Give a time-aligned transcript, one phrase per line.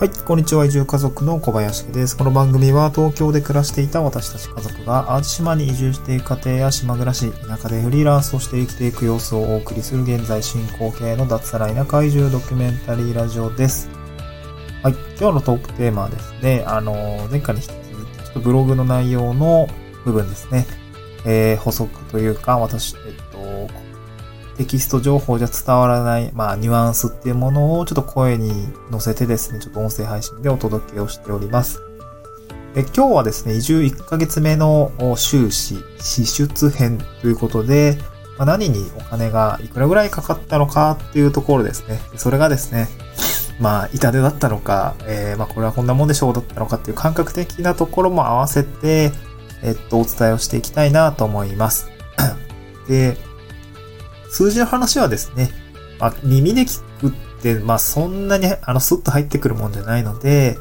[0.00, 0.64] はい、こんにちは。
[0.64, 2.16] 移住家族の小林です。
[2.16, 13.90] この番組は東京で暮らしていた私たち家族が淡路島に移住していく家庭や島暮らし、田舎でフリーランスとして生きていく様子をお送りする現在進行形の脱サラ田舎移住ドキュメンタリーラジオです。
[14.82, 19.68] はい、今日のトークテーマはですね、あの、前回に引き続き、ちょっとブログの内容の
[20.06, 20.66] 部分ですね。
[21.26, 22.96] えー、補足というか、私、
[24.60, 28.52] テキスト情報じゃ伝わらない、まあ、ニュアンスっていうものをちょっと声に
[28.90, 31.80] 乗せてですね、ちょっと音声配信でお届けをしております。
[32.74, 37.96] で今日はですね、移住1ヶ月目の収支、支出編ということで、
[38.36, 41.98] まあ、何にお金がいくらぐらいかかったのかっていうところですね。
[42.16, 42.88] それがですね、
[43.60, 49.10] まあ、痛手だったのか、えー、まあ、これはこんなもんでしょうだったのかっていう感覚的なところも合わせて、
[49.62, 51.88] えっと、お伝えをしていきたいなと思います。
[52.90, 53.16] で、
[54.30, 55.50] 数字の話はですね、
[55.98, 60.56] まあ、耳で聞くって、まあ、そんなに、あの、スッと入ってくるもんじゃないので、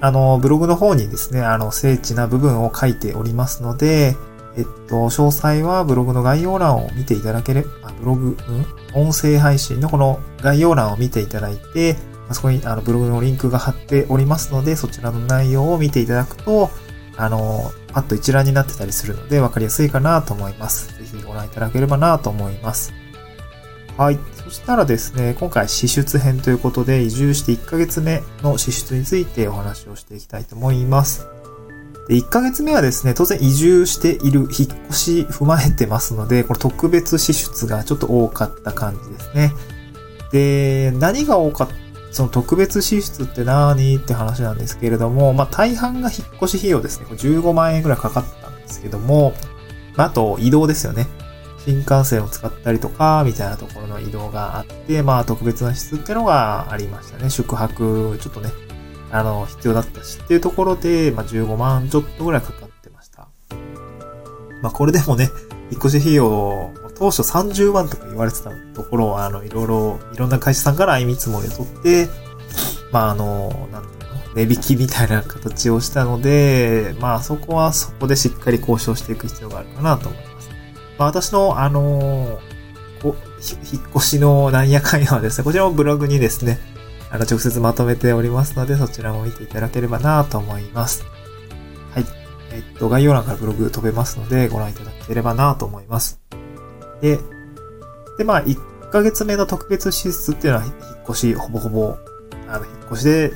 [0.00, 4.16] あの、ブログの方にですね、あの、精緻な部分を書いておりますので、
[4.56, 8.36] えっと、詳細はブログの概要欄を見ていただければ、ブログ、
[8.94, 9.06] うん？
[9.06, 11.96] 音声配信のこの概要欄を見ていただいて、
[12.28, 16.70] あそこにあのブログのリンクが貼っておりますので、そちらの内容を見ていただくと、
[17.16, 20.97] あの、パッと一覧になってたりするので分かりやすいかなと思います。
[21.16, 22.92] ひご覧いただければなと思います。
[23.96, 24.18] はい。
[24.44, 31.26] そしたらですね、今回支出編ということで、移住して1ヶ月目の支出についてお話をしていきたいと思います。
[32.08, 34.48] で、1ヶ月目はですね、当然移住している、引っ
[34.88, 39.52] 越し踏まえてますので、この特別支出がちょっと多かった感じですね。
[40.32, 41.74] で、何が多かった
[42.10, 47.06] その特別支出って何って話なんですけれども、まあ大半が引っ越し費用ですね。
[47.10, 49.34] 15万円くらいかかったんですけども、
[50.04, 51.06] あ、あと移動ですよね。
[51.64, 57.28] 新幹線を使ったりとか、みたいなところの移動があって、まあ特別な質ってのがありましたね。
[57.30, 58.50] 宿泊、ちょっとね、
[59.10, 63.28] あの、必要だったしっていうところで、まあ15万ちょっとぐらいかかってました。
[64.62, 65.30] まあこれでもね、
[65.70, 72.08] 引っ越し費用、当初30万とか言われてたところを、あの、いろいろ、いろんな会社さんから相見積もりを取って、
[72.92, 73.97] まあ、あの、なんていうの、
[74.34, 80.50] 値引きみたいな形をしたので、まあ、そこはそこでしっかり交渉していく必要があるかなと思います。
[80.98, 82.40] まあ、私の、あの、
[83.02, 83.14] こ
[83.72, 86.58] 引っ越しのなんやかんやはですね、こちらもブログにですね、
[87.10, 91.04] あの、直接まとめておりますので、そちらも見ていただければなと思います。
[91.94, 92.04] はい。
[92.52, 96.20] えっと、概要欄からブログ飛べますので、ご覧いただければなと思います。
[97.00, 97.18] で、
[98.18, 100.74] で、まあ、1ヶ月目の特別支出っていうのは、引っ
[101.08, 101.96] 越し、ほぼほぼ、
[102.48, 103.32] あの、引っ越しで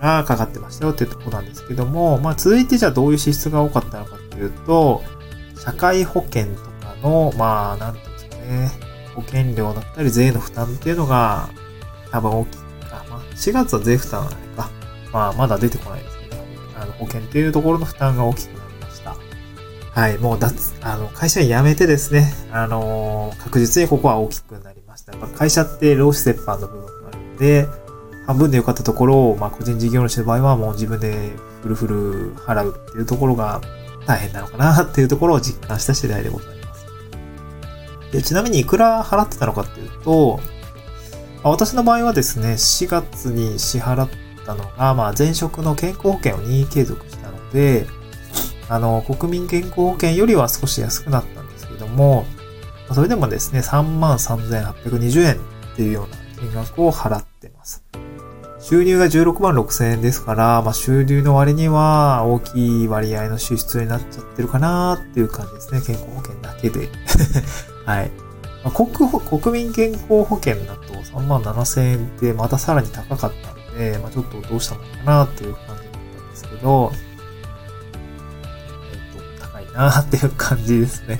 [0.00, 5.02] がかかってましたよっていうとこなんですけども、まあ、続いてじゃあどういう支出が多かったのかっていうと、
[5.58, 8.70] 社会保険とかの、まあ、なんていうんですかね、
[9.14, 11.50] 保険料だったり税の負担っていうのが、
[12.10, 13.04] 多分大きいか。
[13.10, 14.70] まあ、4月は税負担あれか。
[15.12, 16.36] まあ、まだ出てこないですけど、
[16.76, 19.16] あの、保険っていうところの負担が大きくなりました
[19.90, 25.12] はい、もう脱、あの、会社辞めてですね、あのー、確実にここは大きくなりました。
[25.12, 27.66] やっぱ会社って労使折半の部分があるので、
[28.28, 33.62] 半分で良かったところを、まあ、個人事業主の場合はもう自分でフルフル払うっていうところが
[34.06, 36.86] 大変なのかなっていうところを実感した次第でございます。
[38.12, 40.40] で、ちなみにいくら払ってたのかっていうと、
[41.42, 44.08] まあ、私の場合はですね、4月に支払っ
[44.44, 47.86] たのが、まあ、前職の健康保険を任意継続したので、
[48.68, 52.26] あの、国民健康保険よりは少し安くなったんですけども、
[52.92, 57.27] それでもですね、33,820円っていうような金額を払っ。
[58.68, 65.80] 収入が16万6千円ですから、まあ、収入の割には大きい割合の支出になっちゃってるかなっていう感じですね。
[65.80, 66.90] 健康保険だけで。
[67.86, 68.10] はい。
[68.62, 68.90] まあ、国
[69.40, 76.92] 国民健康保険だと3万7千円ってまたさらに高かったので、まあ、ちょっとどうしたのかなっていう感じだったんですけど、
[78.92, 81.18] えっと、高いなっていう感じですね。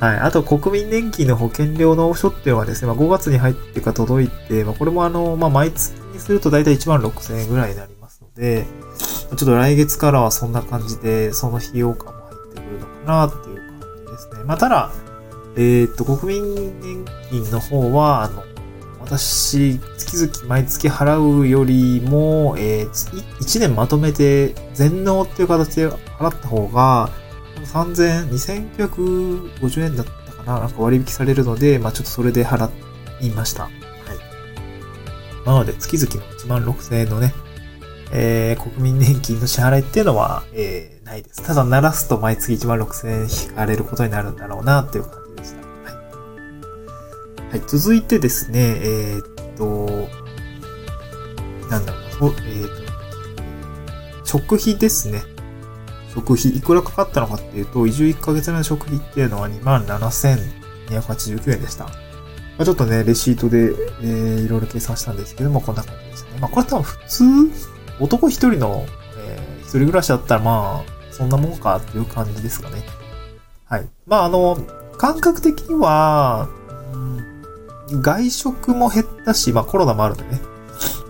[0.00, 0.18] はい。
[0.18, 8.66] あと、国民年金の保険料納書っていうのはですね、まあ、5月に入ってか届いて、まあ、これもあの、まあ、毎月すると大体1万6000円ぐらいになりますので、
[8.98, 14.44] ちょっと来月からはそんな感じで、その費用感も入ってくるのかなっていう感じですね。
[14.44, 14.90] まあ、ただ、
[15.56, 18.44] えー、っと、国民年金の方は、あの、
[19.00, 22.90] 私、月々毎月払うよりも、えー、
[23.40, 27.10] 1年まとめて全納っていう形で払った方が、
[27.64, 32.70] 3000、2950円だったかななんか割引されるので、まあちょっとそれで払
[33.20, 33.68] いました。
[35.46, 37.32] なので、月々の1万6000円のね、
[38.12, 41.42] えー、国民年金の支払いっていうのは、えー、ないです。
[41.42, 45.60] ただ、鳴らすと毎月1万6000円引かれることになるんだろうなっていう感じでした。
[45.60, 45.66] は
[47.46, 47.50] い。
[47.50, 49.22] はい、続いてですね、えー、っ
[49.56, 50.08] と、
[51.68, 52.34] なんだろうな、おえっ、
[54.22, 55.22] と、食費ですね。
[56.12, 61.88] 食費、いくらかかったのかっていうと、移住1ヶ月目の食費っていうのは27,289円でした。
[62.60, 63.72] まあ、ちょっとね、レシートで、
[64.02, 66.40] えー、いろいろ計算したんですけども、こんな感じでしたね。
[66.42, 67.24] まあ、これ多分普通、
[68.00, 68.84] 男一人の、
[69.16, 72.84] えー、一人暮らしだったら、まあ、そんなもんかっていう感じですかね。
[73.64, 73.88] はい。
[74.06, 74.58] まあ、あの、
[74.98, 76.50] 感覚的には、
[78.02, 80.42] 外食も減ったし、まあコロナもあるんでね。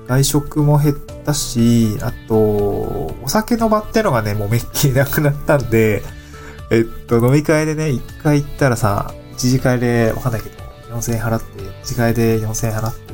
[0.07, 0.95] 外食も減っ
[1.25, 6.05] たし、あと、お酒の場ってのがね、もうめっきりなくなったんで、
[6.71, 10.60] えっと、飲み会でね、一回行ったらさ、一次会で、わかんないけど、
[10.91, 13.13] 4000円払って、一次会で4000円払って、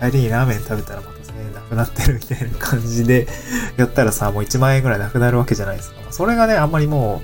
[0.00, 3.26] 帰りにラーメン食べたらまた1000円なくなってるみたいな感じで、
[3.76, 6.00] やったらさ、もう1万円ぐらいなくなるわけじゃないですか。
[6.10, 7.22] それがね、あんまりも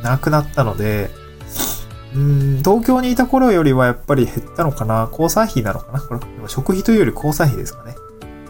[0.00, 1.10] う、なくなったので、
[2.14, 7.94] うん、東京にいた頃よりはやっぱり減ったのかな交際費なのかなこれ、食費というより交際費ですかね。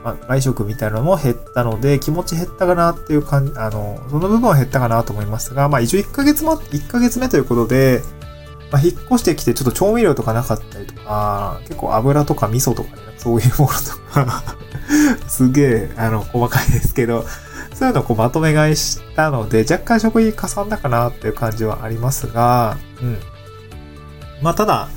[0.04, 8.02] まあ、外食みたいなのも減ったので、気持ち減ったかなっていう感じ、あの、その部分は減ったかなと思いますが、まあ一応1ヶ月も、1ヶ月目ということで、
[8.72, 14.42] まあ、引っ越してきてちょっと調味料とかなかったりとか、結構油とか味噌とかね、そういうものとか
[15.28, 17.26] すげえ、あの、細かいですけど、
[17.74, 23.18] そういうのをこうまとめ買いしたので、若干食費かさんだかなっていう感じはありますが、うん。
[24.40, 24.88] まあただ、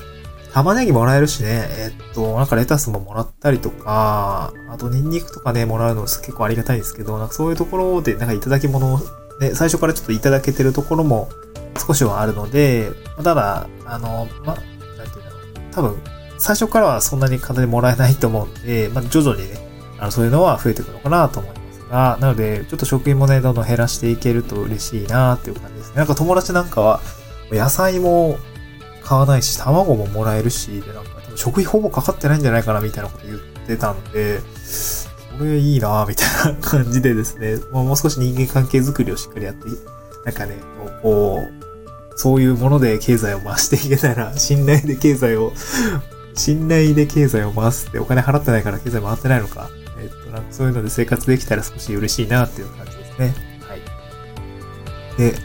[0.54, 9.00] 玉ねぎもらえるしね、えっと、なんかレタスももらったりとか、あとニンニクとかね、もらうの結構ありがたいんですけど、なんかそういうところでなんかいただき物を、
[9.42, 11.28] ね、最初からちょっといただけてるところも
[11.78, 12.92] 少しはあるので、
[13.24, 15.74] ただ、あの、ま、なんていうんだろう。
[15.74, 16.02] 多分、
[16.38, 19.58] 最初からはそんなに簡単にもらえないと思うんで、まあ、徐々にね、
[20.00, 25.98] あの、そういうのは増えていくのかなと思いますが、なので、ちょっと食品もね、どんどん減らしていけると嬉しいなっていう感じですね。
[25.98, 27.02] なんか友達なんかは、
[27.52, 28.38] 野菜も
[29.04, 39.68] 買わないし、卵ももらえるし、で、なんか、食費ほぼかかってないんじゃないかな、みたいなこと言ってたんで、それいいなみたいな感じでですね、もう少し人間関係づくりをしっかりやって、
[40.26, 40.58] なんかね、
[41.02, 41.65] こう、
[42.16, 45.54] そういうもので経済を回していけたら、信頼で経済を、
[46.34, 49.70] 信頼で経済を回すってお金払ってないから経済回ってないのか。
[50.00, 53.36] えっと、なんかそういうので生活できたら少し嬉しいなっていう感じですね。
[53.68, 53.82] はい。
[55.18, 55.40] で、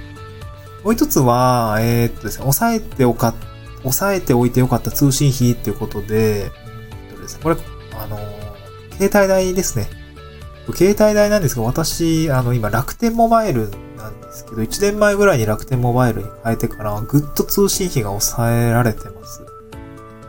[0.85, 3.35] もう一つは、えー、っとですね、抑えておか、
[3.83, 7.57] 抑えておいてよかった通信費っていうことで、えっとですね、これ、
[7.97, 8.19] あの、
[8.99, 9.89] 携帯代ですね。
[10.75, 13.71] 携帯代なんですが、私、あの、今、楽天モバイル
[14.31, 19.43] ですけど、1年前ぐらいに楽天モバイルに変えてから、ぐっと通信費が抑えられてます。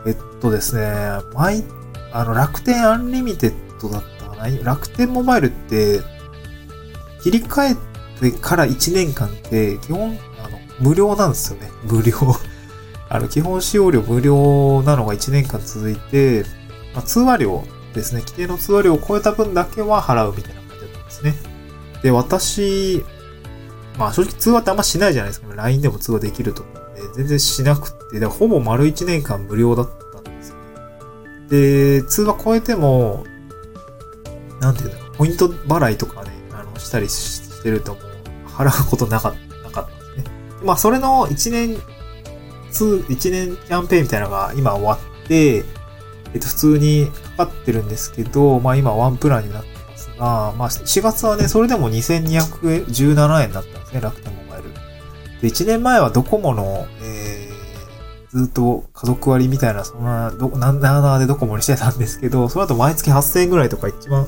[0.06, 0.92] えっとですね、
[1.34, 1.64] 毎、
[2.12, 4.64] あの、楽天アンリミテッドだったかな？
[4.64, 6.00] 楽天モバイルって、
[7.22, 11.70] 切り替えてから1年間って、基本、あの無料なんですよね。
[11.88, 12.14] 無料。
[13.08, 16.44] あの、基本使用料無料なのが1年間続いて、
[16.94, 17.62] まあ、通話料
[17.94, 18.22] ですね。
[18.22, 21.34] 規定の通話料を超えた分だけは払うみたいな感じだったんですね。
[22.02, 23.04] で、私、
[23.98, 25.54] まあ正直通話ってあんましないじゃないですか。
[25.54, 30.62] LINE でも通話できると思うんで、全然しなくて、だほぼ丸1年間無料だったんですよね。
[31.48, 33.24] で、通話超えても、
[34.60, 39.34] なんていうんだろう、ポイント払いとかね、あの、したりしてるともう、払うことなかっ
[39.72, 40.24] たんですね。
[40.64, 41.76] まあ、それの1年、
[42.70, 45.64] 通1年キャンペーンみたいなのが今終わって、
[46.34, 49.71] えっと、普通にかかってるんですけど、まあ今ワンプランになって
[50.22, 54.70] ますが、まあ4月はね、それでも2217円だったんですね、楽天モバイル。
[55.40, 64.26] で、1年前はドコモの、えー、ずっと家族割みたいな、そんな、ど、なんななでドコモにしてたんですけど、その後毎月8000円ぐらいとか1万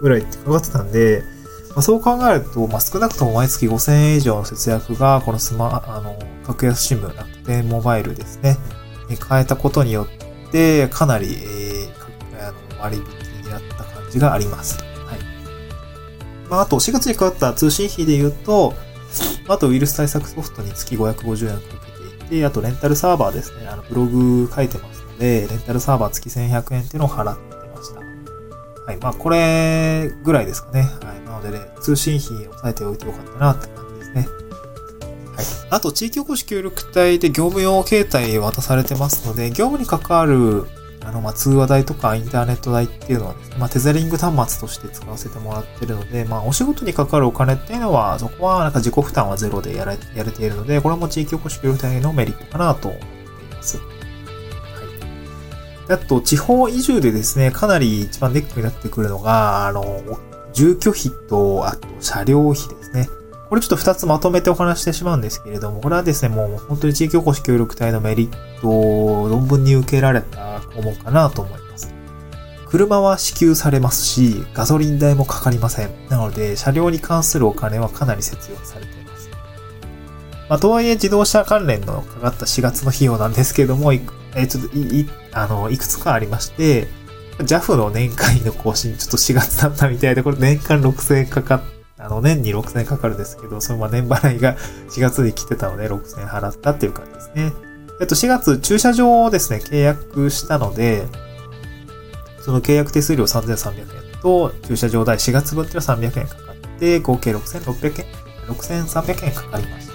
[0.00, 1.22] ぐらいってかかってたんで、
[1.70, 8.56] まあ、そう考えると、まあ、少なくとも毎月5000円以上の節約が、このスマ、あの、格安シム、楽天モバイルですね、
[9.10, 14.95] に変えたことによって、かなり、えー、割引になった感じがあります。
[16.48, 18.74] まあ、あと、4月に変わった通信費で言うと、
[19.48, 21.60] あと、ウイルス対策ソフトに月550円か
[22.18, 23.68] けていて、あと、レンタルサーバーですね。
[23.68, 28.00] あの、ブログ書いてますので、レンタルサーバー月1100円っていうのを払ってました。
[28.84, 28.96] はい。
[28.98, 30.80] まあ、これぐらいですかね。
[30.80, 31.24] はい。
[31.24, 34.28] なのでね、通信費を抑えておいてよかったなって感じですね。
[35.36, 35.46] はい。
[35.70, 40.66] あと、地域おこし協力隊で業務用携帯渡されてますので、業務に関わる、
[41.06, 53.78] あの、ま通話代とかインターネット代っていうのはですね、まあ、テザリング端末として使わせてもらってるので、まあ、お仕事に関わるお金っていうのは、そこはなんか自己負担はゼロでやれやれているので、これも地域おこし協力隊のメリットかなと思っています。
[53.78, 53.86] はい
[55.88, 60.02] あと、地方移住でですね、かなり一番ネックになってくるのが、あの、
[60.52, 63.08] 住居費と、あと車両費ですね。
[63.48, 70.45] これちょっと二つまとめてお話してしまうんですけれども、これはですね、もう本当に地域おこし協力隊のメリットを論文に受けられた
[70.76, 71.92] 項目かなと思います。
[72.68, 75.90] 車は支給されますし、ガソリン代もかかりません。
[76.08, 79.30] なので、車両に関するお金はかなり節約されています。
[80.48, 84.00] まあ、とはいえ自動車関連のかかった4月の費用なんですけども、い
[84.34, 86.88] え、ちょっとい、い、あの、いくつかありまして、
[87.38, 91.60] JAF の年会の更新、ちょっと4月だったみたいで、これ年間6000円かかっ
[91.98, 94.56] あの、年に6000円かかるんですけど、そのま年払いが
[94.90, 97.52] 4月に来てたので6000円払ったっていう感じですね。
[98.00, 101.06] えっと、4月駐車場をですね、契約したので、
[102.40, 108.06] その契約手数料3300円と、駐車場代4月分っていうのは300円かかって、合計6600円、
[108.54, 109.92] 6300円かかりました。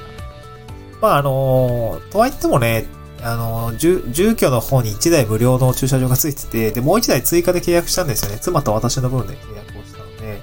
[1.01, 2.85] まあ、あの、とは言ってもね、
[3.23, 4.01] あの、住
[4.35, 8.39] 居の方に1台無料の駐車場がついてて、で、もう1台追加で契約したんですよね。
[8.41, 10.41] 妻と私の分で契約をしたので、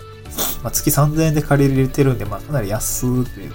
[0.63, 3.53] まあ、月3000円で借りれてるんで、まあ、かなり安という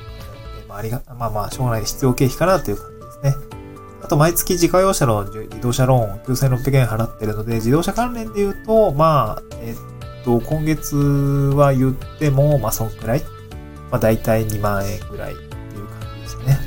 [0.73, 2.91] まあ、ありが、まあまあ、しょうがない必要経費かなという感
[3.21, 3.62] じですね。
[4.03, 13.21] あと、毎月自家用車の自動車ローン9600円払ってるので、自動車関連で言うと、まあ、えっと、今月は言っても、まあ、そんくらい。
[13.89, 16.59] まあ、大体2万円ぐらいっていう感じですね。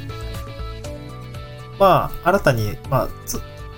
[1.79, 3.09] まあ、新たに、まあ、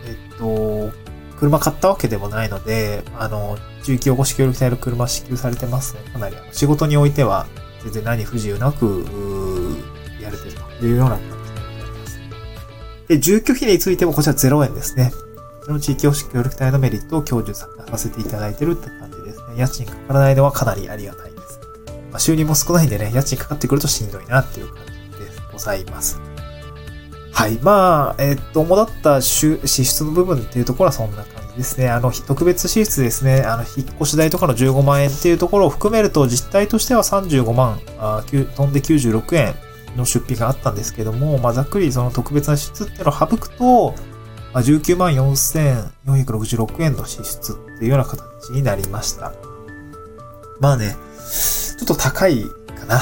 [0.07, 0.93] えっと、
[1.39, 6.01] 車買ったわけでもないので、あの、重機保護士協力隊の車支給されてますね。
[6.13, 7.47] かなり仕事においては
[7.83, 9.05] 全然何不自由なく、
[10.21, 11.19] やれてるというような
[13.09, 15.13] で、住居費についてもこちら0円ですね。
[15.65, 19.57] この地域保守協力隊のメリットを享受させていただいてるって感じですね。
[19.57, 21.61] 家賃かからないのはかなりありがたいです。
[22.11, 24.99] まあ、収入も少ないんでね、家賃かかってくるとしんどいなっていう感じで
[25.53, 26.21] ございます。
[27.33, 27.59] はい。
[27.63, 31.89] まあ、えっと、主だった支出の部分っていうところはそんな感じですね。
[31.89, 33.43] あの、特別支出ですね。
[33.43, 39.55] あの、引っ越し代とかの15万円っていうところを含めると、実態としては35万、あ飛んで96円
[39.99, 43.95] の出費があったんですけども、まあ、ざっくりその特別な支出っていうのを省くと、
[44.53, 49.33] まあ、19万4466円の支出っていうような形になりました。
[50.61, 50.97] まあね、
[51.79, 52.99] ちょっと高いかな。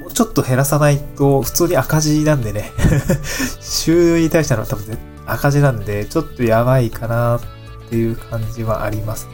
[0.00, 2.72] もうちょっと減らさないと、普通に赤字なんでね
[3.60, 7.40] 収入に対しての多分赤字なんで、ちょっとやばいかなっ
[7.88, 9.32] ていう感じはありますね。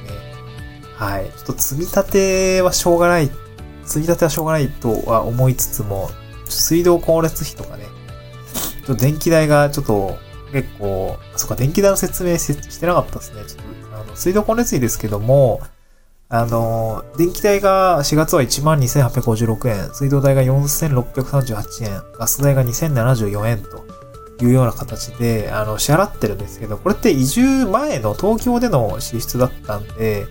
[0.97, 1.31] はい。
[1.37, 3.31] ちょっと積み立てはしょうがない、
[3.85, 6.11] 積み立てはしょうがないとは思いつつも、
[6.49, 7.85] 水道光熱費とかね、
[8.87, 10.19] ちょっと電気代がちょっと
[10.53, 13.43] 結構、そっか、電気代の説明してなかったですね。
[13.47, 15.61] ちょっと、あの、水道光熱費ですけども、
[16.31, 23.85] あの、電気代が4月は12,856円、水道代が4,638円、ガス代が2,074円と
[24.45, 30.27] いうような形で、あの、支払ってるんですけど、これって移住前の東京での支出だったんで、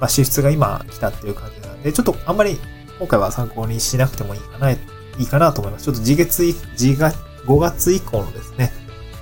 [0.00, 2.58] まあ、支出が今来たっていう感じなんで、ちょっとあんまり
[2.98, 4.70] 今回は参考にしなくてもいいかな、
[5.18, 5.84] いいかなと思います。
[5.84, 7.16] ちょっと次月、次月、
[7.46, 8.72] 5月以降のですね、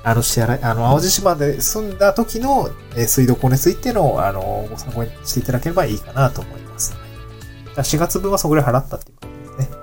[0.02, 6.96] あの支払い、あの、淡路島で住んだ時の、え水道光熱費っていうのを、あの、ご参考にしていただければいいかなと思います。
[7.76, 9.76] 4月分はそこで払ったっていう感じですね。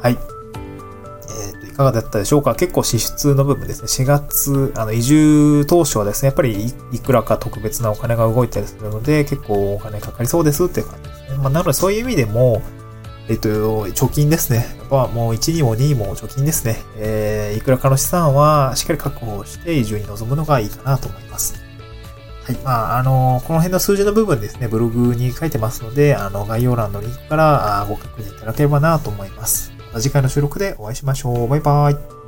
[0.00, 0.12] はい。
[0.12, 2.54] えっ、ー、と、いかがだったでしょうか？
[2.54, 3.86] 結構支出の部分ですね。
[3.86, 11.38] 4月、あの、移住当初はですね、やっぱりいくらか特別なお金が動いたりするので、結構お金かかりそうですっていう感じですね。
[11.38, 12.60] まあ、なのでそういう意味でも、
[13.28, 14.66] えっと、貯金ですね。
[14.78, 16.76] やっぱもう1にも2にも貯金ですね。
[16.96, 21.62] えー、いくらかの資産はしっかり確保して移住に臨むのがいいかなと思います。
[22.44, 22.56] はい。
[22.64, 29.72] まあ、あの、この辺の数字の部分ですね、ブログに書いてますので、あの、概要欄のリンクからご確認いただければなと思います。
[29.78, 31.48] また次回の収録でお会いしましょう。
[31.48, 32.21] バイバイ。